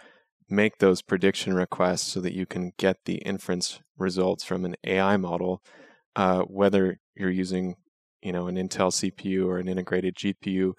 make 0.50 0.78
those 0.78 1.02
prediction 1.02 1.54
requests 1.54 2.04
so 2.04 2.20
that 2.20 2.34
you 2.34 2.46
can 2.46 2.74
get 2.78 2.98
the 3.06 3.16
inference 3.16 3.80
results 3.98 4.44
from 4.44 4.66
an 4.66 4.76
AI 4.84 5.18
model, 5.18 5.62
uh, 6.16 6.42
whether 6.42 7.00
you're 7.16 7.30
using 7.30 7.76
you 8.24 8.32
know 8.32 8.48
an 8.48 8.56
Intel 8.56 8.92
CPU 8.92 9.46
or 9.46 9.58
an 9.58 9.68
integrated 9.68 10.16
GPU. 10.16 10.74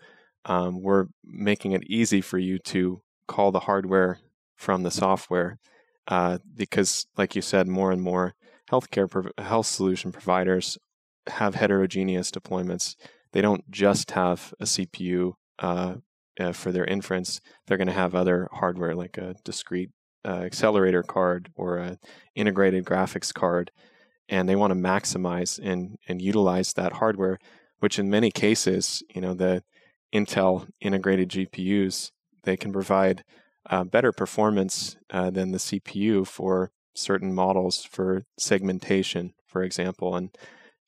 Um, 0.47 0.83
we're 0.83 1.07
making 1.25 1.73
it 1.73 1.85
easy 1.87 2.21
for 2.21 2.39
you 2.39 2.59
to 2.59 3.01
call 3.29 3.53
the 3.53 3.61
hardware 3.61 4.19
from 4.57 4.83
the 4.83 4.91
software 4.91 5.59
uh, 6.09 6.39
because, 6.55 7.07
like 7.17 7.35
you 7.35 7.43
said, 7.43 7.67
more 7.67 7.93
and 7.93 8.03
more 8.03 8.35
healthcare 8.71 9.11
prov- 9.11 9.33
health 9.39 9.67
solution 9.67 10.13
providers 10.13 10.79
have 11.29 11.55
heterogeneous 11.55 12.31
deployments. 12.31 12.95
They 13.33 13.41
don't 13.41 13.69
just 13.71 14.13
have 14.13 14.53
a 14.61 14.65
CPU 14.65 15.33
uh, 15.59 15.97
uh, 16.39 16.53
for 16.53 16.73
their 16.73 16.85
inference. 16.85 17.41
They're 17.67 17.79
going 17.79 17.89
to 17.89 17.95
have 17.95 18.15
other 18.15 18.49
hardware 18.53 18.95
like 18.95 19.17
a 19.19 19.35
discrete 19.45 19.91
uh, 20.25 20.43
accelerator 20.43 21.03
card 21.03 21.51
or 21.55 21.79
an 21.79 21.99
integrated 22.35 22.85
graphics 22.85 23.33
card, 23.33 23.71
and 24.29 24.49
they 24.49 24.57
want 24.57 24.73
to 24.73 24.79
maximize 24.79 25.59
and 25.63 25.97
and 26.09 26.21
utilize 26.21 26.73
that 26.75 26.95
hardware. 26.95 27.39
Which 27.81 27.99
in 27.99 28.09
many 28.09 28.31
cases, 28.31 29.03
you 29.15 29.21
know, 29.21 29.35
the 29.35 29.63
Intel 30.15 30.69
integrated 30.81 31.29
GPUs 31.29 32.11
they 32.45 32.57
can 32.57 32.73
provide 32.73 33.25
uh, 33.69 33.85
better 33.85 34.13
performance 34.13 34.97
uh, 35.11 35.31
than 35.31 35.53
the 35.53 35.59
CPU 35.59 36.27
for 36.27 36.71
certain 36.95 37.35
models 37.35 37.85
for 37.85 38.25
segmentation, 38.39 39.33
for 39.47 39.63
example. 39.63 40.15
And 40.15 40.31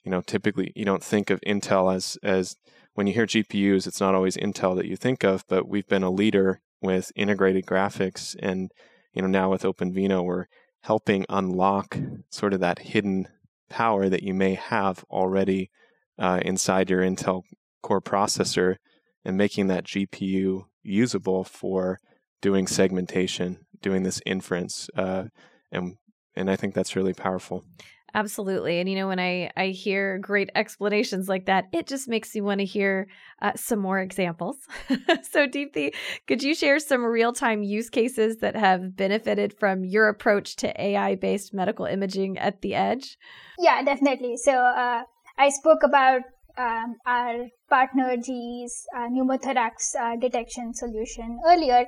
you 0.05 0.11
know, 0.11 0.21
typically 0.21 0.73
you 0.77 0.85
don't 0.85 1.03
think 1.03 1.31
of 1.31 1.41
Intel 1.41 1.95
as 1.95 2.17
as 2.23 2.57
when 2.95 3.07
you 3.07 3.13
hear 3.13 3.27
GPUs, 3.27 3.87
it's 3.87 4.01
not 4.01 4.15
always 4.15 4.37
Intel 4.37 4.77
that 4.77 4.87
you 4.87 4.97
think 4.97 5.25
of, 5.25 5.45
but 5.49 5.69
we've 5.69 5.89
been 5.89 6.03
a 6.03 6.11
leader 6.11 6.61
with 6.81 7.13
integrated 7.17 7.67
graphics, 7.67 8.37
and 8.41 8.71
you 9.13 9.23
know 9.23 9.29
now 9.29 9.51
with 9.51 9.63
OpenVINO, 9.63 10.25
we're 10.25 10.47
helping 10.87 11.27
unlock 11.29 11.99
sort 12.31 12.55
of 12.55 12.61
that 12.61 12.79
hidden 12.79 13.27
power 13.69 14.09
that 14.09 14.23
you 14.23 14.33
may 14.33 14.55
have 14.55 15.05
already 15.11 15.69
uh, 16.17 16.39
inside 16.43 16.89
your 16.89 17.03
Intel 17.03 17.43
Core 17.83 18.01
processor, 18.01 18.77
and 19.25 19.37
making 19.37 19.67
that 19.67 19.85
GPU 19.85 20.67
usable 20.85 21.43
for 21.43 21.99
doing 22.41 22.69
segmentation, 22.69 23.67
doing 23.83 24.05
this 24.05 24.23
inference, 24.25 24.89
uh, 24.97 25.25
and 25.73 25.97
and 26.37 26.49
I 26.49 26.55
think 26.55 26.73
that's 26.75 26.95
really 26.95 27.15
powerful. 27.15 27.65
Absolutely. 28.17 28.81
And 28.81 28.89
you 28.89 28.97
know, 28.97 29.09
when 29.09 29.21
I 29.21 29.51
I 29.59 29.67
hear 29.67 30.17
great 30.19 30.49
explanations 30.55 31.29
like 31.29 31.45
that, 31.47 31.67
it 31.71 31.87
just 31.87 32.09
makes 32.09 32.35
me 32.35 32.41
want 32.41 32.61
to 32.61 32.65
hear 32.65 33.09
uh, 33.43 33.53
some 33.57 33.79
more 33.79 34.01
examples. 34.01 34.57
so, 35.31 35.47
Deepthi, 35.47 35.95
could 36.27 36.43
you 36.43 36.55
share 36.55 36.79
some 36.79 37.05
real 37.05 37.35
time 37.35 37.63
use 37.63 37.91
cases 37.91 38.39
that 38.39 38.57
have 38.57 38.97
benefited 38.97 39.53
from 39.61 39.85
your 39.85 40.09
approach 40.09 40.57
to 40.57 40.83
AI 40.83 41.15
based 41.17 41.53
medical 41.53 41.85
imaging 41.85 42.39
at 42.39 42.63
the 42.63 42.75
edge? 42.75 43.19
Yeah, 43.59 43.83
definitely. 43.83 44.39
So, 44.39 44.53
uh, 44.53 45.03
I 45.37 45.51
spoke 45.51 45.83
about 45.85 46.23
um, 46.57 46.97
our 47.05 47.49
partner 47.69 48.17
GE's 48.17 48.87
uh, 48.97 49.09
pneumothorax 49.13 49.95
uh, 50.01 50.17
detection 50.17 50.73
solution 50.73 51.39
earlier. 51.47 51.85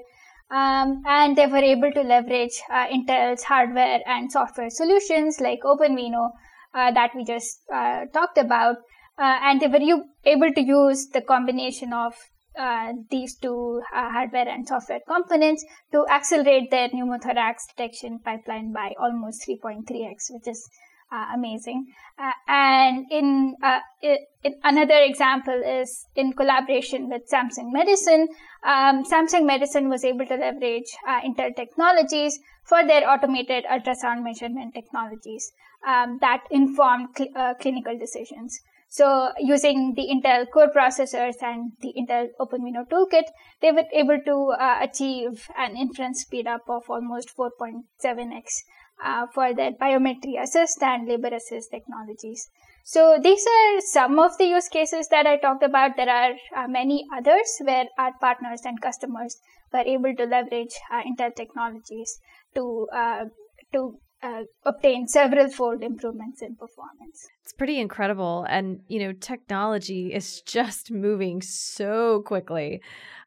Um, 0.50 1.02
and 1.06 1.36
they 1.36 1.46
were 1.46 1.58
able 1.58 1.92
to 1.92 2.02
leverage 2.02 2.62
uh, 2.70 2.86
Intel's 2.86 3.44
hardware 3.44 4.00
and 4.06 4.32
software 4.32 4.70
solutions 4.70 5.40
like 5.40 5.60
OpenVINO 5.62 6.30
uh, 6.74 6.90
that 6.92 7.10
we 7.14 7.24
just 7.24 7.60
uh, 7.72 8.06
talked 8.12 8.38
about. 8.38 8.76
Uh, 9.18 9.38
and 9.42 9.60
they 9.60 9.66
were 9.66 9.80
u- 9.80 10.04
able 10.24 10.52
to 10.52 10.60
use 10.60 11.08
the 11.08 11.20
combination 11.20 11.92
of 11.92 12.14
uh, 12.58 12.92
these 13.10 13.36
two 13.36 13.80
uh, 13.94 14.10
hardware 14.10 14.48
and 14.48 14.66
software 14.66 15.00
components 15.06 15.64
to 15.92 16.04
accelerate 16.10 16.70
their 16.70 16.88
pneumothorax 16.88 17.68
detection 17.68 18.18
pipeline 18.24 18.72
by 18.72 18.92
almost 19.00 19.46
3.3x, 19.46 20.30
which 20.30 20.48
is 20.48 20.68
uh, 21.10 21.26
amazing. 21.34 21.86
Uh, 22.18 22.32
and 22.46 23.06
in, 23.10 23.54
uh, 23.62 23.80
it, 24.02 24.20
another 24.64 24.98
example 24.98 25.60
is 25.64 26.06
in 26.16 26.32
collaboration 26.32 27.08
with 27.08 27.22
Samsung 27.30 27.72
Medison. 27.72 28.26
Um, 28.64 29.04
Samsung 29.04 29.48
Medison 29.48 29.88
was 29.88 30.04
able 30.04 30.26
to 30.26 30.36
leverage 30.36 30.90
uh, 31.06 31.20
Intel 31.20 31.54
technologies 31.54 32.38
for 32.64 32.86
their 32.86 33.08
automated 33.08 33.64
ultrasound 33.64 34.22
measurement 34.22 34.74
technologies 34.74 35.52
um, 35.86 36.18
that 36.20 36.44
informed 36.50 37.08
cl- 37.16 37.30
uh, 37.36 37.54
clinical 37.54 37.96
decisions. 37.98 38.60
So 38.90 39.32
using 39.38 39.94
the 39.94 40.08
Intel 40.08 40.50
core 40.50 40.72
processors 40.74 41.42
and 41.42 41.72
the 41.80 41.92
Intel 41.96 42.28
OpenVINO 42.40 42.88
toolkit, 42.88 43.24
they 43.60 43.70
were 43.70 43.84
able 43.92 44.18
to 44.24 44.52
uh, 44.58 44.78
achieve 44.80 45.48
an 45.58 45.76
inference 45.76 46.22
speed 46.22 46.46
up 46.46 46.62
of 46.68 46.88
almost 46.88 47.36
4.7x 47.36 48.62
uh, 49.04 49.26
for 49.34 49.54
their 49.54 49.72
biometry 49.72 50.40
assist 50.42 50.82
and 50.82 51.08
labor 51.08 51.28
assist 51.28 51.70
technologies. 51.70 52.48
So 52.84 53.18
these 53.22 53.44
are 53.46 53.80
some 53.80 54.18
of 54.18 54.38
the 54.38 54.46
use 54.46 54.68
cases 54.68 55.08
that 55.08 55.26
I 55.26 55.36
talked 55.36 55.62
about. 55.62 55.96
There 55.96 56.08
are 56.08 56.32
uh, 56.56 56.68
many 56.68 57.06
others 57.14 57.58
where 57.60 57.84
our 57.98 58.12
partners 58.20 58.62
and 58.64 58.80
customers 58.80 59.36
were 59.72 59.80
able 59.80 60.14
to 60.14 60.24
leverage 60.24 60.74
uh, 60.90 61.02
Intel 61.02 61.34
technologies 61.34 62.18
to 62.54 62.88
uh, 62.92 63.24
to 63.72 63.98
uh, 64.22 64.42
obtain 64.64 65.06
several 65.06 65.48
fold 65.50 65.82
improvements 65.82 66.42
in 66.42 66.56
performance. 66.56 67.28
It's 67.42 67.52
pretty 67.52 67.78
incredible. 67.78 68.46
And, 68.48 68.80
you 68.88 69.00
know, 69.00 69.12
technology 69.12 70.12
is 70.12 70.42
just 70.46 70.90
moving 70.90 71.42
so 71.42 72.22
quickly. 72.22 72.80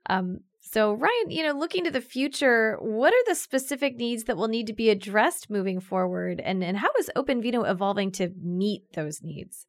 Um, 0.07 0.41
so, 0.71 0.93
Ryan, 0.93 1.29
you 1.29 1.43
know, 1.43 1.51
looking 1.51 1.83
to 1.83 1.91
the 1.91 1.99
future, 1.99 2.77
what 2.79 3.13
are 3.13 3.23
the 3.27 3.35
specific 3.35 3.97
needs 3.97 4.23
that 4.23 4.37
will 4.37 4.47
need 4.47 4.67
to 4.67 4.73
be 4.73 4.89
addressed 4.89 5.49
moving 5.49 5.81
forward? 5.81 6.39
And, 6.39 6.63
and 6.63 6.77
how 6.77 6.89
is 6.97 7.11
OpenVINO 7.13 7.69
evolving 7.69 8.11
to 8.13 8.31
meet 8.41 8.83
those 8.93 9.21
needs? 9.21 9.65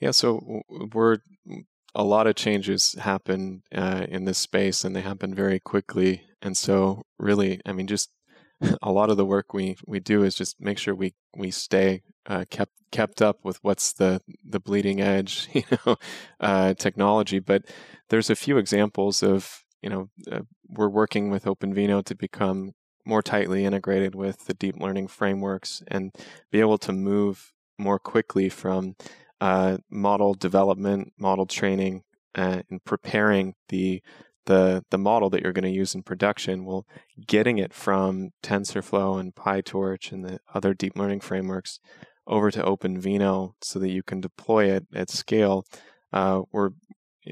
Yeah, 0.00 0.12
so 0.12 0.62
we're 0.68 1.18
a 1.96 2.04
lot 2.04 2.28
of 2.28 2.36
changes 2.36 2.94
happen 2.94 3.62
uh, 3.74 4.06
in 4.08 4.24
this 4.24 4.38
space 4.38 4.84
and 4.84 4.94
they 4.94 5.00
happen 5.00 5.34
very 5.34 5.58
quickly. 5.58 6.22
And 6.40 6.56
so, 6.56 7.02
really, 7.18 7.60
I 7.66 7.72
mean, 7.72 7.88
just 7.88 8.10
a 8.82 8.92
lot 8.92 9.10
of 9.10 9.16
the 9.16 9.26
work 9.26 9.52
we, 9.52 9.76
we 9.84 9.98
do 9.98 10.22
is 10.22 10.36
just 10.36 10.60
make 10.60 10.78
sure 10.78 10.94
we, 10.94 11.14
we 11.36 11.50
stay 11.50 12.02
uh, 12.26 12.44
kept 12.50 12.72
kept 12.92 13.20
up 13.20 13.44
with 13.44 13.58
what's 13.62 13.92
the 13.92 14.20
the 14.44 14.60
bleeding 14.60 15.00
edge, 15.00 15.48
you 15.52 15.64
know, 15.84 15.96
uh, 16.40 16.74
technology. 16.74 17.40
But 17.40 17.64
there's 18.10 18.30
a 18.30 18.36
few 18.36 18.58
examples 18.58 19.22
of 19.22 19.64
you 19.86 19.90
know, 19.90 20.08
uh, 20.32 20.40
we're 20.68 20.88
working 20.88 21.30
with 21.30 21.44
OpenVINO 21.44 22.04
to 22.06 22.16
become 22.16 22.72
more 23.04 23.22
tightly 23.22 23.64
integrated 23.64 24.16
with 24.16 24.46
the 24.46 24.54
deep 24.54 24.74
learning 24.80 25.06
frameworks 25.06 25.80
and 25.86 26.12
be 26.50 26.58
able 26.58 26.76
to 26.76 26.92
move 26.92 27.52
more 27.78 28.00
quickly 28.00 28.48
from 28.48 28.96
uh, 29.40 29.76
model 29.88 30.34
development, 30.34 31.12
model 31.16 31.46
training, 31.46 32.02
uh, 32.34 32.62
and 32.68 32.84
preparing 32.84 33.54
the 33.68 34.02
the 34.46 34.82
the 34.90 34.98
model 34.98 35.30
that 35.30 35.42
you're 35.42 35.52
going 35.52 35.72
to 35.72 35.80
use 35.80 35.94
in 35.94 36.02
production. 36.02 36.64
Well, 36.64 36.84
getting 37.24 37.58
it 37.58 37.72
from 37.72 38.30
TensorFlow 38.42 39.20
and 39.20 39.36
PyTorch 39.36 40.10
and 40.10 40.24
the 40.24 40.40
other 40.52 40.74
deep 40.74 40.96
learning 40.96 41.20
frameworks 41.20 41.78
over 42.26 42.50
to 42.50 42.60
OpenVINO 42.60 43.52
so 43.62 43.78
that 43.78 43.90
you 43.90 44.02
can 44.02 44.20
deploy 44.20 44.64
it 44.64 44.86
at 44.92 45.10
scale. 45.10 45.64
Uh, 46.12 46.42
we're 46.50 46.70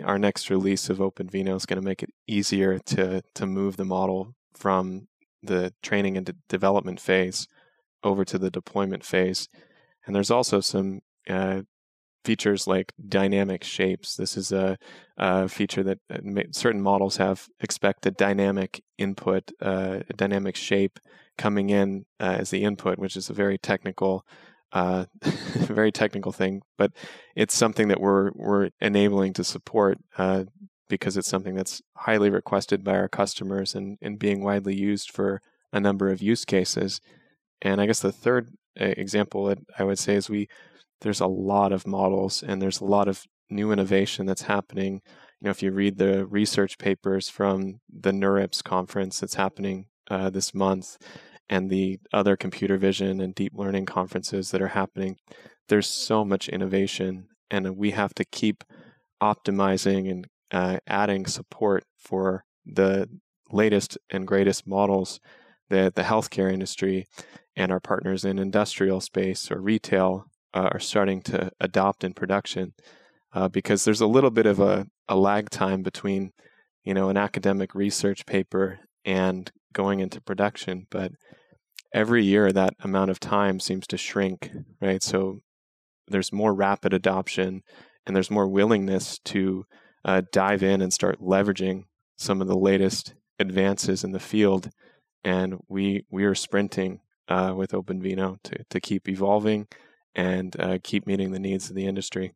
our 0.03 0.19
next 0.19 0.51
release 0.51 0.91
of 0.91 0.99
OpenVINO 0.99 1.57
is 1.57 1.67
going 1.67 1.81
to 1.81 1.87
make 1.87 2.03
it 2.03 2.11
easier 2.27 2.79
to 2.79 3.23
to 3.35 3.47
move 3.47 3.77
the 3.77 3.85
model 3.85 4.35
from 4.55 5.09
the 5.43 5.73
training 5.83 6.17
and 6.17 6.27
de- 6.27 6.35
development 6.49 7.01
phase 7.01 7.47
over 8.03 8.25
to 8.25 8.39
the 8.39 8.51
deployment 8.51 9.05
phase. 9.05 9.49
And 10.07 10.15
there's 10.15 10.31
also 10.31 10.61
some 10.61 11.01
uh, 11.29 11.63
features 12.25 12.67
like 12.67 12.93
dynamic 13.09 13.63
shapes. 13.65 14.17
This 14.17 14.37
is 14.37 14.53
a, 14.53 14.79
a 15.19 15.49
feature 15.49 15.83
that 15.83 15.99
uh, 16.11 16.43
certain 16.53 16.81
models 16.81 17.17
have 17.19 17.49
expect 17.61 18.07
a 18.07 18.11
dynamic 18.11 18.83
input, 18.99 19.53
uh, 19.61 20.01
a 20.09 20.13
dynamic 20.15 20.57
shape 20.57 20.99
coming 21.37 21.71
in 21.71 22.05
uh, 22.21 22.37
as 22.41 22.51
the 22.51 22.65
input, 22.65 22.99
which 22.99 23.17
is 23.17 23.29
a 23.29 23.35
very 23.35 23.59
technical, 23.59 24.25
uh, 24.75 25.07
very 25.23 25.93
technical 25.93 26.33
thing. 26.33 26.61
But 26.77 26.93
it's 27.35 27.57
something 27.57 27.89
that 27.89 28.01
we're 28.01 28.33
we're 28.35 28.71
enabling 28.81 29.33
to 29.35 29.45
support 29.45 29.99
uh, 30.19 30.45
because 30.89 31.17
it's 31.17 31.31
something 31.31 31.55
that's 31.55 31.81
highly 31.97 32.29
requested 32.29 32.85
by 32.85 32.97
our 32.97 33.09
customers 33.09 33.75
and, 33.75 33.97
and 34.03 34.19
being 34.19 34.45
widely 34.45 34.75
used 34.75 35.11
for 35.11 35.41
a 35.73 35.81
number 35.81 36.11
of 36.11 36.21
use 36.21 36.45
cases. 36.45 37.01
And 37.63 37.81
I 37.81 37.87
guess 37.87 38.01
the 38.01 38.13
third 38.13 38.51
uh, 38.79 38.93
example 38.97 39.47
that 39.47 39.59
I 39.79 39.85
would 39.85 39.99
say 39.99 40.17
is 40.17 40.29
we 40.29 40.49
there's 41.01 41.21
a 41.21 41.27
lot 41.27 41.73
of 41.73 41.87
models 41.87 42.43
and 42.43 42.61
there's 42.61 42.81
a 42.81 42.85
lot 42.85 43.09
of 43.09 43.25
new 43.51 43.73
innovation 43.73 44.27
that's 44.27 44.43
happening. 44.43 45.01
You 45.41 45.47
know, 45.47 45.51
if 45.51 45.63
you 45.63 45.71
read 45.71 45.99
the 45.99 46.27
research 46.27 46.79
papers 46.79 47.29
from 47.29 47.81
the 47.89 48.11
NeurIPS 48.11 48.63
conference 48.65 49.21
that's 49.21 49.35
happening 49.35 49.87
uh, 50.11 50.31
this 50.31 50.55
month 50.55 50.97
and 51.49 51.71
the 51.71 51.99
other 52.13 52.37
computer 52.37 52.77
vision 52.77 53.21
and 53.21 53.35
deep 53.35 53.53
learning 53.55 53.87
conferences 53.87 54.51
that 54.51 54.63
are 54.63 54.69
happening, 54.69 55.17
there's 55.69 55.87
so 55.87 56.25
much 56.25 56.49
innovation, 56.49 57.29
and 57.51 57.77
we 57.77 57.93
have 57.93 58.15
to 58.15 58.25
keep 58.25 58.65
optimizing 59.23 60.11
and 60.11 60.27
uh, 60.51 60.79
adding 60.87 61.27
support 61.27 61.85
for 61.99 62.45
the 62.67 63.09
latest 63.51 63.99
and 64.11 64.27
greatest 64.27 64.67
models 64.67 65.21
that 65.71 65.95
the 65.95 66.03
healthcare 66.03 66.53
industry 66.53 67.07
and 67.57 67.71
our 67.73 67.81
partners 67.81 68.25
in 68.25 68.39
industrial 68.39 69.01
space 69.01 69.51
or 69.51 69.61
retail 69.61 70.27
uh, 70.53 70.69
are 70.73 70.81
starting 70.81 71.21
to 71.23 71.51
adopt 71.61 72.05
in 72.05 72.13
production 72.13 72.75
uh, 73.33 73.49
because 73.49 73.85
there's 73.85 74.01
a 74.01 74.07
little 74.07 74.31
bit 74.31 74.47
of 74.47 74.61
a, 74.61 74.87
a 75.09 75.17
lag 75.17 75.51
time 75.51 75.83
between 75.83 76.33
you 76.85 76.95
know 76.95 77.09
an 77.09 77.17
academic 77.17 77.75
research 77.75 78.27
paper 78.27 78.81
and 79.05 79.51
going 79.73 80.01
into 80.01 80.21
production 80.21 80.87
but 80.91 81.13
every 81.93 82.25
year 82.25 82.53
that 82.53 82.75
amount 82.81 83.11
of 83.11 83.21
time 83.21 83.61
seems 83.61 83.87
to 83.87 83.97
shrink 83.97 84.51
right 84.81 85.03
so 85.03 85.41
there's 86.09 86.33
more 86.33 86.55
rapid 86.55 86.93
adoption 86.93 87.63
and 88.07 88.15
there's 88.15 88.31
more 88.31 88.49
willingness 88.49 89.19
to 89.25 89.65
uh, 90.05 90.23
dive 90.33 90.63
in 90.63 90.83
and 90.83 90.93
start 90.93 91.21
leveraging 91.21 91.85
some 92.17 92.41
of 92.41 92.47
the 92.47 92.57
latest 92.57 93.15
advances 93.39 94.05
in 94.05 94.13
the 94.13 94.21
field 94.21 94.71
and 95.25 95.59
we 95.69 96.05
we 96.11 96.25
are 96.25 96.35
sprinting 96.35 97.01
uh, 97.29 97.53
with 97.57 97.73
OpenVINO 97.73 98.37
to 98.45 98.65
to 98.69 98.81
keep 98.81 99.09
evolving 99.09 99.67
and 100.15 100.59
uh, 100.61 100.79
keep 100.83 101.07
meeting 101.07 101.33
the 101.33 101.41
needs 101.41 101.69
of 101.69 101.77
the 101.77 101.87
industry. 101.87 102.33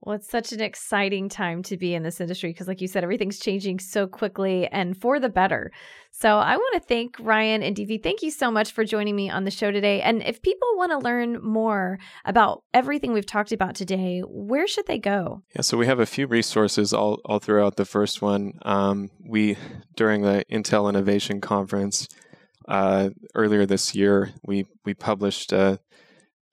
Well, 0.00 0.14
it's 0.14 0.30
such 0.30 0.52
an 0.52 0.60
exciting 0.60 1.28
time 1.28 1.62
to 1.64 1.76
be 1.76 1.92
in 1.92 2.04
this 2.04 2.20
industry 2.20 2.50
because, 2.50 2.68
like 2.68 2.80
you 2.80 2.86
said, 2.86 3.02
everything's 3.02 3.40
changing 3.40 3.80
so 3.80 4.06
quickly 4.06 4.68
and 4.68 4.96
for 4.96 5.18
the 5.18 5.28
better. 5.28 5.72
So, 6.12 6.38
I 6.38 6.56
want 6.56 6.74
to 6.74 6.88
thank 6.88 7.16
Ryan 7.18 7.64
and 7.64 7.76
DV. 7.76 8.02
Thank 8.02 8.22
you 8.22 8.30
so 8.30 8.50
much 8.50 8.70
for 8.70 8.84
joining 8.84 9.16
me 9.16 9.28
on 9.28 9.42
the 9.42 9.50
show 9.50 9.72
today. 9.72 10.00
And 10.00 10.22
if 10.22 10.40
people 10.40 10.68
want 10.76 10.92
to 10.92 10.98
learn 10.98 11.42
more 11.42 11.98
about 12.24 12.62
everything 12.72 13.12
we've 13.12 13.26
talked 13.26 13.50
about 13.50 13.74
today, 13.74 14.22
where 14.24 14.68
should 14.68 14.86
they 14.86 14.98
go? 14.98 15.42
Yeah, 15.56 15.62
so 15.62 15.76
we 15.76 15.86
have 15.86 15.98
a 15.98 16.06
few 16.06 16.28
resources 16.28 16.94
all, 16.94 17.20
all 17.24 17.40
throughout 17.40 17.74
the 17.74 17.84
first 17.84 18.22
one. 18.22 18.52
Um, 18.62 19.10
we, 19.28 19.56
during 19.96 20.22
the 20.22 20.44
Intel 20.50 20.88
Innovation 20.88 21.40
Conference 21.40 22.08
uh, 22.68 23.10
earlier 23.34 23.66
this 23.66 23.96
year, 23.96 24.30
we, 24.44 24.64
we 24.84 24.94
published 24.94 25.52
uh, 25.52 25.78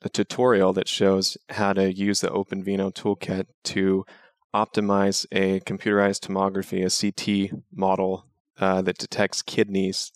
a 0.06 0.10
tutorial 0.10 0.72
that 0.74 0.88
shows 0.88 1.36
how 1.50 1.74
to 1.74 1.92
use 1.92 2.22
the 2.22 2.28
OpenVINO 2.28 2.94
toolkit 2.94 3.48
to 3.64 4.06
optimize 4.54 5.26
a 5.32 5.60
computerized 5.62 6.22
tomography, 6.22 6.86
a 6.86 7.50
CT 7.52 7.60
model 7.74 8.28
uh, 8.60 8.84
that 8.84 9.00
detects 9.00 9.42
kidneys, 9.42 10.12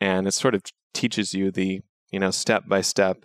and 0.00 0.26
it 0.26 0.34
sort 0.34 0.54
of 0.54 0.64
teaches 0.92 1.32
you 1.32 1.52
the 1.52 1.80
you 2.10 2.18
know 2.18 2.32
step 2.32 2.64
by 2.66 2.80
step 2.80 3.24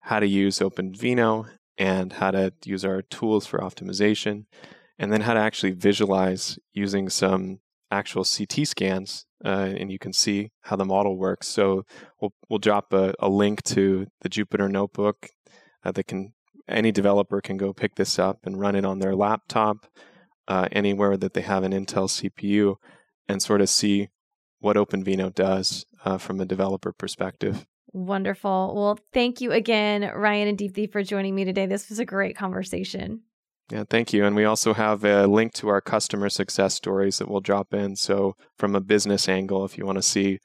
how 0.00 0.20
to 0.20 0.26
use 0.26 0.58
OpenVINO 0.58 1.48
and 1.78 2.12
how 2.12 2.30
to 2.30 2.52
use 2.64 2.84
our 2.84 3.00
tools 3.00 3.46
for 3.46 3.58
optimization, 3.58 4.44
and 4.98 5.10
then 5.10 5.22
how 5.22 5.32
to 5.32 5.40
actually 5.40 5.72
visualize 5.72 6.58
using 6.74 7.08
some 7.08 7.60
actual 7.90 8.24
CT 8.24 8.66
scans, 8.66 9.26
uh, 9.44 9.72
and 9.78 9.90
you 9.90 9.98
can 9.98 10.12
see 10.12 10.50
how 10.62 10.76
the 10.76 10.84
model 10.84 11.16
works. 11.16 11.48
So 11.48 11.84
we'll 12.20 12.32
we'll 12.48 12.58
drop 12.58 12.92
a, 12.92 13.14
a 13.18 13.28
link 13.28 13.62
to 13.64 14.06
the 14.20 14.28
Jupyter 14.28 14.70
Notebook 14.70 15.28
uh, 15.84 15.92
that 15.92 16.06
can 16.06 16.32
any 16.68 16.92
developer 16.92 17.40
can 17.40 17.56
go 17.56 17.72
pick 17.72 17.94
this 17.94 18.18
up 18.18 18.40
and 18.44 18.60
run 18.60 18.74
it 18.74 18.84
on 18.84 18.98
their 18.98 19.14
laptop 19.14 19.86
uh, 20.48 20.68
anywhere 20.72 21.16
that 21.16 21.34
they 21.34 21.42
have 21.42 21.62
an 21.62 21.72
Intel 21.72 22.08
CPU 22.08 22.76
and 23.28 23.42
sort 23.42 23.60
of 23.60 23.68
see 23.68 24.08
what 24.60 24.76
OpenVINO 24.76 25.34
does 25.34 25.86
uh, 26.04 26.18
from 26.18 26.40
a 26.40 26.46
developer 26.46 26.92
perspective. 26.92 27.66
Wonderful. 27.92 28.74
Well, 28.74 28.98
thank 29.12 29.40
you 29.40 29.52
again, 29.52 30.02
Ryan 30.02 30.48
and 30.48 30.58
Deepthi, 30.58 30.90
for 30.90 31.02
joining 31.02 31.34
me 31.34 31.44
today. 31.44 31.66
This 31.66 31.88
was 31.88 31.98
a 31.98 32.04
great 32.04 32.36
conversation. 32.36 33.22
Yeah, 33.70 33.84
thank 33.88 34.12
you. 34.12 34.24
And 34.24 34.36
we 34.36 34.44
also 34.44 34.74
have 34.74 35.04
a 35.04 35.26
link 35.26 35.52
to 35.54 35.68
our 35.68 35.80
customer 35.80 36.28
success 36.28 36.74
stories 36.74 37.18
that 37.18 37.28
we'll 37.28 37.40
drop 37.40 37.74
in. 37.74 37.96
So, 37.96 38.36
from 38.56 38.76
a 38.76 38.80
business 38.80 39.28
angle, 39.28 39.64
if 39.64 39.76
you 39.76 39.84
want 39.84 39.98
to 39.98 40.02
see 40.02 40.38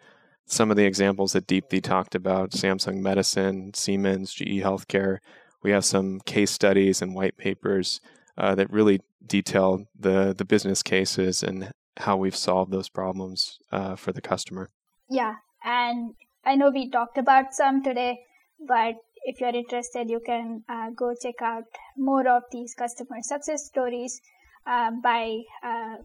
some 0.51 0.69
of 0.69 0.77
the 0.77 0.85
examples 0.85 1.33
that 1.33 1.47
Deepthi 1.47 1.81
talked 1.81 2.13
about 2.13 2.51
Samsung 2.51 2.99
Medison, 2.99 3.75
Siemens, 3.75 4.33
GE 4.33 4.61
Healthcare. 4.61 5.19
We 5.63 5.71
have 5.71 5.85
some 5.85 6.19
case 6.21 6.51
studies 6.51 7.01
and 7.01 7.15
white 7.15 7.37
papers 7.37 8.01
uh, 8.37 8.55
that 8.55 8.71
really 8.71 9.01
detail 9.25 9.85
the, 9.97 10.33
the 10.37 10.43
business 10.43 10.83
cases 10.83 11.41
and 11.43 11.71
how 11.97 12.17
we've 12.17 12.35
solved 12.35 12.71
those 12.71 12.89
problems 12.89 13.59
uh, 13.71 13.95
for 13.95 14.11
the 14.11 14.21
customer. 14.21 14.69
Yeah, 15.09 15.35
and 15.63 16.15
I 16.43 16.55
know 16.55 16.69
we 16.69 16.89
talked 16.89 17.17
about 17.17 17.53
some 17.53 17.83
today, 17.83 18.19
but 18.67 18.95
if 19.23 19.39
you're 19.39 19.55
interested, 19.55 20.09
you 20.09 20.19
can 20.25 20.63
uh, 20.67 20.89
go 20.95 21.13
check 21.21 21.41
out 21.41 21.63
more 21.97 22.27
of 22.27 22.43
these 22.51 22.73
customer 22.73 23.21
success 23.21 23.65
stories 23.65 24.21
uh, 24.65 24.91
by 25.03 25.39
uh, 25.63 25.95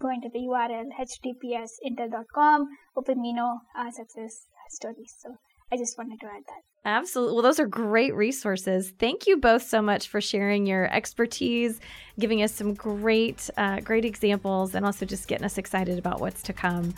going 0.00 0.20
to 0.20 0.28
the 0.28 0.40
URL 0.40 0.88
https 1.00 1.70
intel.com 1.86 2.68
OpenVINO 2.96 3.60
uh, 3.78 3.90
success 3.90 4.46
stories. 4.68 5.14
So 5.18 5.36
I 5.72 5.76
just 5.76 5.96
wanted 5.96 6.20
to 6.20 6.26
add 6.26 6.42
that. 6.46 6.62
Absolutely. 6.84 7.34
Well, 7.34 7.42
those 7.42 7.60
are 7.60 7.66
great 7.66 8.14
resources. 8.14 8.92
Thank 8.98 9.26
you 9.26 9.36
both 9.36 9.62
so 9.62 9.80
much 9.80 10.08
for 10.08 10.20
sharing 10.20 10.66
your 10.66 10.92
expertise, 10.92 11.80
giving 12.18 12.42
us 12.42 12.52
some 12.52 12.74
great, 12.74 13.48
uh, 13.56 13.80
great 13.80 14.04
examples, 14.04 14.74
and 14.74 14.84
also 14.84 15.06
just 15.06 15.28
getting 15.28 15.44
us 15.44 15.58
excited 15.58 15.98
about 15.98 16.20
what's 16.20 16.42
to 16.42 16.52
come. 16.52 16.94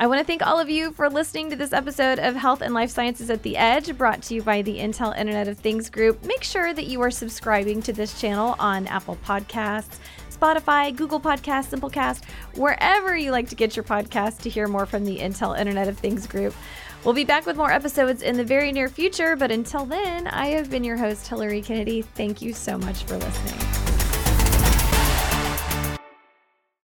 I 0.00 0.06
want 0.06 0.20
to 0.20 0.24
thank 0.24 0.46
all 0.46 0.60
of 0.60 0.70
you 0.70 0.92
for 0.92 1.10
listening 1.10 1.50
to 1.50 1.56
this 1.56 1.72
episode 1.72 2.20
of 2.20 2.36
Health 2.36 2.60
and 2.60 2.72
Life 2.72 2.90
Sciences 2.90 3.30
at 3.30 3.42
the 3.42 3.56
Edge, 3.56 3.98
brought 3.98 4.22
to 4.22 4.34
you 4.34 4.42
by 4.42 4.62
the 4.62 4.78
Intel 4.78 5.16
Internet 5.18 5.48
of 5.48 5.58
Things 5.58 5.90
Group. 5.90 6.24
Make 6.24 6.44
sure 6.44 6.72
that 6.72 6.86
you 6.86 7.00
are 7.00 7.10
subscribing 7.10 7.82
to 7.82 7.92
this 7.92 8.20
channel 8.20 8.54
on 8.60 8.86
Apple 8.86 9.18
Podcasts. 9.26 9.96
Spotify, 10.30 10.94
Google 10.94 11.18
Podcast, 11.18 11.76
Simplecast, 11.76 12.26
wherever 12.54 13.16
you 13.16 13.32
like 13.32 13.48
to 13.48 13.56
get 13.56 13.74
your 13.74 13.82
podcast 13.82 14.38
to 14.42 14.48
hear 14.48 14.68
more 14.68 14.86
from 14.86 15.04
the 15.04 15.18
Intel 15.18 15.58
Internet 15.58 15.88
of 15.88 15.98
Things 15.98 16.28
group. 16.28 16.54
We'll 17.02 17.12
be 17.12 17.24
back 17.24 17.44
with 17.44 17.56
more 17.56 17.72
episodes 17.72 18.22
in 18.22 18.36
the 18.36 18.44
very 18.44 18.70
near 18.70 18.88
future, 18.88 19.34
but 19.34 19.50
until 19.50 19.84
then, 19.84 20.28
I 20.28 20.46
have 20.48 20.70
been 20.70 20.84
your 20.84 20.96
host, 20.96 21.26
Hillary 21.26 21.60
Kennedy. 21.60 22.02
Thank 22.02 22.40
you 22.40 22.52
so 22.52 22.78
much 22.78 23.02
for 23.02 23.16
listening. 23.16 23.97